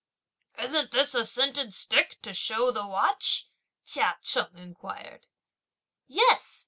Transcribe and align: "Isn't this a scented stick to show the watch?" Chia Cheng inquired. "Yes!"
"Isn't 0.57 0.89
this 0.89 1.13
a 1.13 1.23
scented 1.23 1.75
stick 1.75 2.17
to 2.23 2.33
show 2.33 2.71
the 2.71 2.87
watch?" 2.87 3.47
Chia 3.85 4.17
Cheng 4.23 4.57
inquired. 4.57 5.27
"Yes!" 6.07 6.59